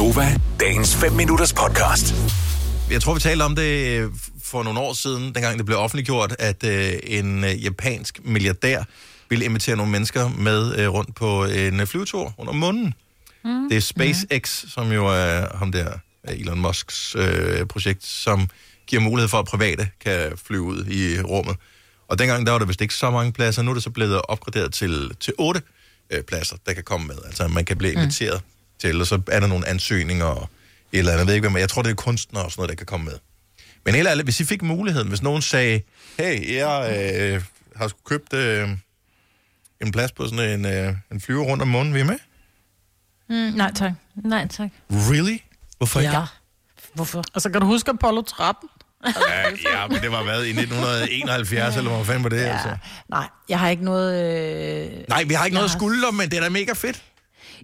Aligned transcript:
Gunova, 0.00 0.36
dagens 0.60 0.96
5 0.96 1.12
minutters 1.12 1.52
podcast. 1.52 2.14
Jeg 2.90 3.02
tror, 3.02 3.14
vi 3.14 3.20
talte 3.20 3.42
om 3.42 3.56
det 3.56 3.86
øh, 3.86 4.10
for 4.42 4.62
nogle 4.62 4.80
år 4.80 4.92
siden, 4.92 5.22
dengang 5.34 5.58
det 5.58 5.66
blev 5.66 5.78
offentliggjort, 5.78 6.36
at 6.38 6.64
øh, 6.64 6.92
en 7.02 7.44
øh, 7.44 7.64
japansk 7.64 8.20
milliardær 8.24 8.82
ville 9.28 9.44
invitere 9.44 9.76
nogle 9.76 9.92
mennesker 9.92 10.28
med 10.28 10.78
øh, 10.78 10.88
rundt 10.88 11.14
på 11.14 11.44
en 11.44 11.80
øh, 11.80 11.86
flyvetur 11.86 12.34
under 12.38 12.52
månen. 12.52 12.94
Mm. 13.44 13.68
Det 13.68 13.76
er 13.76 13.80
SpaceX, 13.80 14.62
mm. 14.64 14.68
som 14.68 14.92
jo 14.92 15.06
er 15.06 15.56
ham 15.56 15.72
der, 15.72 15.92
Elon 16.24 16.60
Musks 16.60 17.16
øh, 17.18 17.66
projekt, 17.66 18.04
som 18.04 18.48
giver 18.86 19.02
mulighed 19.02 19.28
for, 19.28 19.38
at 19.38 19.44
private 19.44 19.88
kan 20.04 20.32
flyve 20.46 20.62
ud 20.62 20.86
i 20.86 21.20
rummet. 21.22 21.56
Og 22.08 22.18
dengang 22.18 22.46
der 22.46 22.52
var 22.52 22.58
der 22.58 22.66
vist 22.66 22.80
ikke 22.80 22.94
så 22.94 23.10
mange 23.10 23.32
pladser. 23.32 23.62
Nu 23.62 23.70
er 23.70 23.74
det 23.74 23.82
så 23.82 23.90
blevet 23.90 24.22
opgraderet 24.22 24.72
til, 24.72 25.12
til 25.20 25.32
otte 25.38 25.62
øh, 26.10 26.22
pladser, 26.22 26.56
der 26.66 26.72
kan 26.72 26.84
komme 26.84 27.06
med. 27.06 27.16
Altså 27.26 27.48
man 27.48 27.64
kan 27.64 27.78
blive 27.78 27.92
inviteret 27.92 28.40
mm. 28.44 28.59
Til, 28.80 29.00
og 29.00 29.06
så 29.06 29.20
er 29.28 29.40
der 29.40 29.46
nogle 29.46 29.68
ansøgninger 29.68 30.24
og 30.24 30.48
et 30.92 30.98
eller 30.98 31.12
andet. 31.12 31.20
Jeg 31.20 31.26
ved 31.26 31.34
ikke, 31.34 31.48
hvad, 31.48 31.60
jeg 31.60 31.68
tror, 31.68 31.82
det 31.82 31.90
er 31.90 31.94
kunstnere 31.94 32.44
og 32.44 32.50
sådan 32.50 32.60
noget, 32.60 32.68
der 32.68 32.74
kan 32.76 32.86
komme 32.86 33.04
med. 33.04 33.18
Men 33.84 33.94
helt 33.94 34.08
ærligt, 34.08 34.26
hvis 34.26 34.40
I 34.40 34.44
fik 34.44 34.62
muligheden, 34.62 35.08
hvis 35.08 35.22
nogen 35.22 35.42
sagde, 35.42 35.80
hey, 36.18 36.54
jeg 36.54 36.96
øh, 37.34 37.42
har 37.76 37.88
sgu 37.88 37.98
købt 38.04 38.32
øh, 38.32 38.68
en 39.80 39.92
plads 39.92 40.12
på 40.12 40.28
sådan 40.28 40.50
en, 40.60 40.66
øh, 40.66 40.94
en 41.12 41.20
flyver 41.20 41.44
rundt 41.44 41.62
om 41.62 41.68
månen, 41.68 41.94
vi 41.94 42.00
er 42.00 42.04
med? 42.04 42.18
Mm, 43.28 43.56
nej, 43.56 43.72
tak. 43.74 43.92
Nej, 44.24 44.48
tak. 44.48 44.70
Really? 44.90 45.36
Hvorfor 45.76 46.00
ikke? 46.00 46.12
Ja. 46.12 46.24
Hvorfor? 46.94 47.24
Og 47.34 47.40
så 47.42 47.50
kan 47.50 47.60
du 47.60 47.66
huske 47.66 47.90
Apollo 47.90 48.22
13? 48.22 48.68
Ja, 49.06 49.48
ja, 49.72 49.86
men 49.88 50.00
det 50.02 50.12
var 50.12 50.22
hvad, 50.22 50.44
i 50.44 50.50
1971, 50.50 51.76
eller 51.76 51.90
hvor 51.90 52.04
fanden 52.04 52.22
var 52.22 52.28
det, 52.30 52.36
ja. 52.40 52.52
altså? 52.52 52.76
Nej, 53.08 53.28
jeg 53.48 53.58
har 53.58 53.68
ikke 53.68 53.84
noget... 53.84 54.24
Øh... 54.92 55.04
Nej, 55.08 55.22
vi 55.24 55.34
har 55.34 55.44
ikke 55.44 55.54
Jeg 55.54 55.60
noget 55.60 55.70
har- 55.70 55.78
skulder, 55.78 56.10
men 56.10 56.30
det 56.30 56.36
er 56.38 56.42
da 56.42 56.48
mega 56.48 56.72
fedt. 56.72 57.02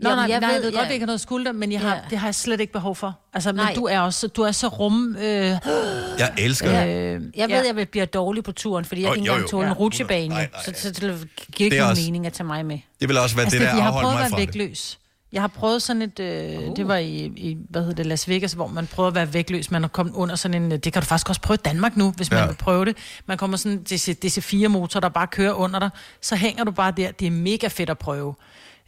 Nå, 0.02 0.08
nej, 0.10 0.18
jeg 0.28 0.40
nej, 0.40 0.48
jeg 0.50 0.56
ved- 0.56 0.64
ved 0.64 0.72
godt, 0.72 0.82
ja. 0.82 0.88
vi 0.88 0.92
ikke 0.94 1.02
har 1.02 1.06
noget 1.06 1.20
skulder, 1.20 1.52
men 1.52 1.72
jeg 1.72 1.80
har, 1.80 1.94
Ja. 1.94 2.00
det 2.10 2.18
har 2.18 2.26
jeg 2.26 2.34
slet 2.34 2.60
ikke 2.60 2.72
behov 2.72 2.96
for. 2.96 3.18
Altså, 3.34 3.52
men 3.52 3.56
Nej. 3.56 3.72
du 3.74 3.84
er 3.84 4.00
også, 4.00 4.26
du 4.28 4.42
er 4.42 4.52
så 4.52 4.68
rum... 4.68 5.16
Øh, 5.16 5.24
Jeg 6.18 6.32
elsker 6.38 6.84
det. 6.84 6.88
øh, 6.96 7.22
Jeg 7.36 7.48
ved, 7.48 7.66
jeg 7.66 7.76
vil 7.76 7.86
blive 7.86 8.04
dårlig 8.06 8.44
på 8.44 8.52
turen, 8.52 8.84
fordi 8.84 9.02
jeg 9.02 9.10
kan 9.12 9.20
ikke 9.22 9.30
engang 9.30 9.50
tåle 9.50 9.66
en 9.66 9.72
Ja. 9.72 9.78
rutsjebane. 9.78 10.28
Nej, 10.28 10.48
nej, 10.52 10.62
Så, 10.64 10.70
ja. 10.70 10.74
så 10.78 10.88
det 10.90 11.00
giver 11.00 11.18
Det 11.50 11.60
ikke 11.60 11.76
nogen 11.76 11.90
også- 11.90 12.02
mening 12.02 12.26
at 12.26 12.32
tage 12.32 12.46
mig 12.46 12.66
med. 12.66 12.78
Det 13.00 13.08
vil 13.08 13.18
også 13.18 13.36
være 13.36 13.44
altså, 13.44 13.58
det, 13.58 13.66
der 13.66 13.74
jeg 13.74 13.82
har 13.82 13.88
afholder 13.88 14.08
prøvet 14.08 14.14
at 14.14 14.22
mig 14.22 14.30
fra 14.30 14.36
være 14.36 14.46
det. 14.46 14.54
vægtløs. 14.60 14.98
Jeg 15.32 15.42
har 15.42 15.48
prøvet 15.48 15.82
sådan 15.82 16.02
et, 16.02 16.20
øh, 16.20 16.68
uh. 16.70 16.76
det 16.76 16.88
var 16.88 16.96
i, 16.96 17.16
i, 17.36 17.56
hvad 17.70 17.80
hedder 17.82 17.94
det, 17.96 18.06
Las 18.06 18.28
Vegas, 18.28 18.52
hvor 18.52 18.66
man 18.66 18.86
prøver 18.86 19.08
at 19.08 19.14
være 19.14 19.34
vægtløs. 19.34 19.70
Man 19.70 19.84
er 19.84 19.88
kommet 19.88 20.14
under 20.14 20.34
sådan 20.36 20.62
en, 20.62 20.70
det 20.70 20.92
kan 20.92 21.02
du 21.02 21.06
faktisk 21.06 21.28
også 21.28 21.40
prøve 21.40 21.54
i 21.54 21.64
Danmark 21.64 21.96
nu, 21.96 22.10
hvis 22.16 22.30
man 22.30 22.40
Ja. 22.40 22.46
vil 22.46 22.54
prøve 22.54 22.84
det. 22.84 22.96
Man 23.26 23.38
kommer 23.38 23.56
sådan 23.56 23.72
en 23.72 23.84
DC4-motor, 24.24 25.00
der 25.00 25.08
bare 25.08 25.26
kører 25.26 25.52
under 25.52 25.78
dig. 25.80 25.90
Så 26.22 26.36
hænger 26.36 26.64
du 26.64 26.70
bare 26.70 26.92
der. 26.96 27.10
Det 27.10 27.26
er 27.26 27.30
mega 27.30 27.66
fedt 27.68 27.90
at 27.90 27.98
prøve. 27.98 28.34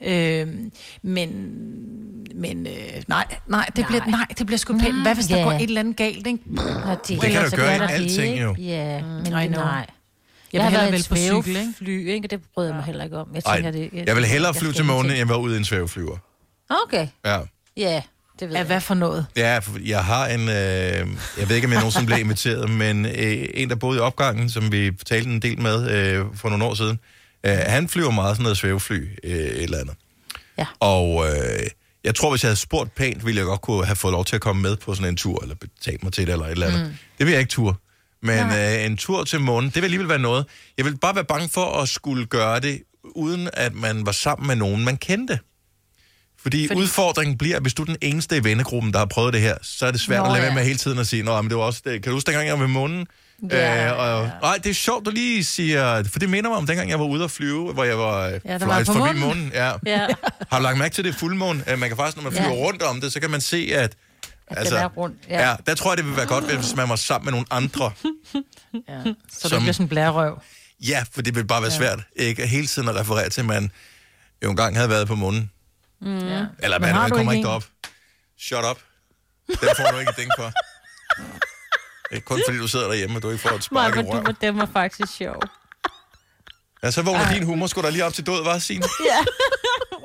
Øh, 0.05 0.47
men, 1.03 1.29
men 2.35 2.67
øh, 2.67 2.73
nej, 3.09 3.25
nej, 3.47 3.69
det 3.77 3.87
bliver, 3.87 4.07
nej, 4.07 4.27
det 4.39 4.47
bliver 4.47 4.59
sgu 4.59 4.79
pænt. 4.79 5.03
Hvad 5.03 5.15
hvis 5.15 5.27
der 5.27 5.45
går 5.45 5.53
et 5.53 5.63
eller 5.63 5.81
andet 5.81 5.97
galt, 5.97 6.27
ikke? 6.27 6.39
Nå, 6.47 6.61
det, 7.09 7.21
kan 7.21 7.29
ellers 7.31 7.45
du 7.45 7.51
så 7.51 7.57
gøre 7.57 7.73
er 7.73 7.75
i 7.75 7.87
det, 7.87 7.91
alting, 7.95 8.33
ikke? 8.33 8.43
jo. 8.45 8.55
Ja, 8.59 9.03
men 9.03 9.25
det, 9.25 9.33
know. 9.33 9.49
nej. 9.49 9.73
Jeg 9.77 9.87
Jeg 10.53 10.59
vil 10.59 10.63
har 10.63 10.71
hellere 10.71 10.83
været 10.83 10.93
vel 10.93 11.01
et 11.01 11.09
på 11.09 11.17
cykel, 11.17 11.57
ikke? 11.61 11.73
svævefly, 11.79 12.09
ikke? 12.11 12.29
Det 12.29 12.41
bryder 12.55 12.69
jeg 12.69 12.77
mig 12.77 12.85
heller 12.85 13.05
ikke 13.05 13.17
om. 13.19 13.29
Jeg 13.35 13.43
Ej, 13.47 13.55
tænker, 13.57 13.71
det, 13.71 13.91
jeg 14.07 14.17
vil 14.17 14.25
hellere 14.25 14.55
flyve 14.55 14.73
til 14.73 14.85
månen, 14.85 15.13
end 15.13 15.29
være 15.29 15.41
ude 15.41 15.55
i 15.55 15.59
en 15.59 15.65
svæveflyver. 15.65 16.17
Okay, 16.85 17.09
Ja. 17.25 17.39
ja, 17.77 18.03
det 18.41 18.49
ved 18.49 18.55
Ja, 18.55 18.59
jeg. 18.59 18.67
hvad 18.67 18.81
for 18.81 18.95
noget? 18.95 19.27
Ja, 19.37 19.61
jeg 19.87 20.05
har 20.05 20.27
en... 20.27 20.41
Øh, 20.41 20.49
jeg 21.39 21.49
ved 21.49 21.57
ikke, 21.57 21.67
om 21.67 21.73
jeg 21.73 21.81
nogensinde 21.81 22.07
blev 22.07 22.19
inviteret, 22.19 22.71
men 22.71 23.07
øh, 23.07 23.47
en, 23.55 23.69
der 23.71 23.77
boede 23.77 23.97
i 23.99 24.01
opgangen, 24.01 24.51
som 24.51 24.73
vi 24.73 24.91
talte 25.07 25.31
en 25.31 25.43
del 25.43 25.61
med 25.61 25.91
øh, 25.91 26.25
for 26.35 26.49
nogle 26.49 26.65
år 26.65 26.75
siden, 26.75 26.93
øh, 26.93 26.99
han 27.45 27.89
flyver 27.89 28.11
meget 28.11 28.37
sådan 28.37 28.43
noget 28.43 28.59
svævefly, 28.59 29.07
øh, 29.25 29.31
et 29.33 29.63
eller 29.63 29.79
andet. 29.79 29.95
Ja. 30.59 30.67
Og 30.81 31.27
øh, 31.27 31.67
jeg 32.05 32.15
tror, 32.15 32.31
hvis 32.31 32.43
jeg 32.43 32.49
havde 32.49 32.61
spurgt 32.61 32.95
pænt, 32.95 33.27
ville 33.27 33.39
jeg 33.39 33.47
godt 33.47 33.61
kunne 33.61 33.87
have 33.87 33.97
fået 33.97 34.13
lov 34.13 34.25
til 34.25 34.37
at 34.37 34.43
komme 34.43 34.63
med 34.63 34.77
på 34.77 34.95
sådan 34.95 35.09
en 35.09 35.17
tur, 35.17 35.43
eller 35.43 35.55
betale 35.55 35.99
mig 36.03 36.13
til 36.13 36.27
det, 36.27 36.33
eller 36.33 36.47
et 36.47 36.51
eller 36.51 36.67
andet. 36.67 36.83
Mm. 36.83 36.95
Det 37.19 37.27
vil 37.27 37.33
jeg 37.33 37.41
ikke 37.41 37.51
tur. 37.51 37.81
Men 38.23 38.47
øh, 38.47 38.87
en 38.87 38.97
tur 38.97 39.25
til 39.25 39.41
månen, 39.41 39.71
det 39.71 39.77
vil 39.77 39.85
alligevel 39.85 40.09
være 40.09 40.19
noget. 40.19 40.47
Jeg 40.77 40.85
vil 40.85 40.99
bare 40.99 41.15
være 41.15 41.25
bange 41.25 41.49
for 41.49 41.83
at 41.83 41.89
skulle 41.89 42.27
gøre 42.27 42.61
det, 42.61 42.83
uden 43.05 43.51
at 43.53 43.75
man 43.75 44.07
var 44.07 44.13
sammen 44.13 44.47
med 44.47 44.57
nogen, 44.57 44.85
man 44.85 44.97
kendte. 44.97 45.39
Fordi, 46.43 46.67
Fordi 46.67 46.81
udfordringen 46.81 47.39
bliver, 47.39 47.57
at 47.57 47.63
hvis 47.63 47.75
du 47.75 47.83
er 47.83 47.87
den 47.87 47.97
eneste 48.03 48.37
i 48.37 48.45
vennegruppen, 48.45 48.93
der 48.93 48.99
har 48.99 49.07
prøvet 49.07 49.33
det 49.33 49.41
her, 49.41 49.57
så 49.63 49.87
er 49.87 49.91
det 49.91 50.01
svært 50.01 50.19
Nå, 50.19 50.25
at 50.25 50.33
lade 50.33 50.43
være 50.43 50.51
ja. 50.51 50.55
med 50.55 50.65
hele 50.65 50.79
tiden 50.79 50.99
at 50.99 51.07
sige, 51.07 51.23
Nå, 51.23 51.43
men 51.43 51.51
det 51.51 51.59
var 51.59 51.65
også 51.65 51.83
det. 51.85 52.03
Kan 52.03 52.11
du 52.11 52.17
huske, 52.17 52.27
dengang 52.27 52.47
jeg 52.47 52.55
var 52.55 52.61
ved 52.61 52.73
månen? 52.73 53.07
Ja, 53.51 53.87
øh, 53.93 53.99
og, 53.99 54.31
Nej, 54.43 54.57
det 54.57 54.71
er 54.71 54.75
sjovt, 54.75 55.07
du 55.07 55.11
lige 55.11 55.45
siger, 55.45 56.05
for 56.05 56.19
det 56.19 56.31
minder 56.31 56.51
mig 56.51 56.57
om 56.59 56.67
dengang, 56.67 56.91
jeg 56.91 56.99
var 56.99 57.05
ude 57.07 57.25
at 57.25 57.31
flyve, 57.31 57.73
hvor 57.73 57.85
jeg 57.85 57.99
var 57.99 58.27
Ja, 58.45 58.59
på 58.59 58.93
forbi 58.93 59.19
månen. 59.19 59.51
Ja. 59.55 59.73
Ja, 59.87 60.07
Har 60.51 60.59
du 60.59 60.63
lagt 60.63 60.79
mærke 60.79 60.95
til 60.95 61.05
det 61.05 61.15
fuldmåne? 61.15 61.65
Øh, 61.71 61.79
Man 61.79 61.89
kan 61.91 61.97
faktisk, 61.97 62.17
når 62.17 62.23
man 62.31 62.33
flyver 62.33 62.55
Ja. 62.57 62.65
rundt 62.65 62.83
om 62.83 63.01
det, 63.01 63.13
så 63.13 63.21
kan 63.21 63.31
man 63.31 63.41
se, 63.41 63.71
at... 63.75 63.97
altså, 64.51 64.75
det 64.75 64.83
er 64.83 64.87
rundt. 64.89 65.17
Ja. 65.29 65.49
ja, 65.51 65.57
der 65.67 65.75
tror 65.75 65.91
jeg, 65.91 65.99
det 65.99 66.07
vil 66.07 66.17
være 66.17 66.27
godt, 66.27 66.55
hvis 66.55 66.77
man 66.77 66.89
var 66.89 66.97
sammen 66.97 67.25
med 67.25 67.33
nogle 67.33 67.47
andre. 67.51 67.93
Ja. 68.89 69.01
Så 69.33 69.41
Som- 69.41 69.51
det 69.51 69.61
bliver 69.61 69.73
sådan 69.73 69.85
en 69.85 69.89
blærerøv. 69.89 70.41
Ja, 70.81 71.05
for 71.13 71.23
det 71.23 71.35
vil 71.35 71.45
bare 71.47 71.63
være 71.63 71.71
svært, 71.71 71.99
ikke? 72.17 72.47
Hele 72.47 72.67
tiden 72.67 72.89
at 72.89 72.97
referere 72.97 73.29
til, 73.29 73.41
at 73.41 73.47
man 73.47 73.71
jo 74.45 74.51
engang 74.51 74.77
havde 74.77 74.89
været 74.91 75.09
på 75.09 75.15
månen. 75.15 75.51
Ja. 76.03 76.09
Eller 76.59 76.79
man, 76.79 76.95
man 76.95 77.11
kommer 77.11 77.19
ikke 77.19 77.21
ikke 77.21 77.37
en? 77.39 77.45
derop. 77.45 77.65
Shut 78.39 78.65
up. 78.71 78.79
Den 79.49 79.57
får 79.77 79.91
du 79.93 79.99
ikke 79.99 80.11
et 80.11 80.17
ding 80.17 80.31
for. 80.39 80.53
Ikke 82.13 82.25
kun 82.25 82.41
fordi 82.47 82.59
du 82.59 82.69
sidder 82.69 82.87
derhjemme, 82.89 83.17
og 83.17 83.23
du 83.23 83.31
ikke 83.31 83.43
får 83.43 83.49
et 83.51 83.69
Maja, 83.73 83.91
spark 83.91 84.05
i 84.05 84.09
hvor 84.09 84.21
du 84.21 84.33
røven. 84.43 84.59
var 84.59 84.69
faktisk 84.73 85.17
sjov. 85.17 85.43
Ja, 86.83 86.91
så 86.91 87.03
vågner 87.03 87.33
din 87.35 87.43
humor 87.43 87.67
sgu 87.67 87.83
da 87.83 87.91
lige 87.91 88.05
op 88.05 88.15
til 88.15 88.27
død, 88.27 88.45
var 88.45 88.59
Signe? 88.59 88.85
Ja, 89.11 89.19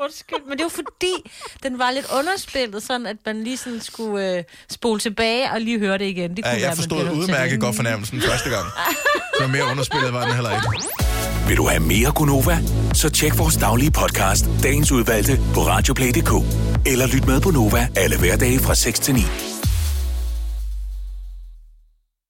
undskyld. 0.03 0.37
Men 0.49 0.57
det 0.57 0.63
var 0.63 0.69
fordi, 0.69 1.31
den 1.63 1.79
var 1.79 1.91
lidt 1.91 2.05
underspillet, 2.19 2.83
sådan 2.83 3.05
at 3.07 3.15
man 3.25 3.43
lige 3.43 3.57
sådan 3.57 3.81
skulle 3.81 4.37
øh, 4.37 4.43
spole 4.71 4.99
tilbage 4.99 5.51
og 5.51 5.61
lige 5.61 5.79
høre 5.79 5.97
det 5.97 6.05
igen. 6.05 6.29
Det 6.31 6.37
Ja, 6.37 6.41
kunne 6.43 6.51
være, 6.51 6.59
jeg 6.61 6.69
man 6.69 6.75
forstod 6.77 7.11
udmærket 7.11 7.51
det. 7.51 7.61
godt 7.61 7.75
fornærmelsen 7.75 8.21
første 8.21 8.49
gang. 8.49 8.65
Så 9.41 9.47
mere 9.47 9.65
underspillet 9.65 10.13
var 10.13 10.25
den 10.25 10.33
heller 10.33 10.51
ikke. 10.55 10.67
Vil 11.47 11.57
du 11.57 11.67
have 11.67 11.79
mere 11.79 12.11
Gunova? 12.11 12.57
Så 12.93 13.09
tjek 13.09 13.37
vores 13.37 13.55
daglige 13.57 13.91
podcast, 13.91 14.45
dagens 14.63 14.91
udvalgte, 14.91 15.39
på 15.53 15.59
radioplay.dk. 15.67 16.31
Eller 16.85 17.07
lyt 17.07 17.25
med 17.27 17.41
på 17.41 17.51
Nova 17.51 17.87
alle 17.95 18.19
hverdage 18.19 18.59
fra 18.59 18.75
6 18.75 18.99
til 18.99 19.13
9. 19.13 19.21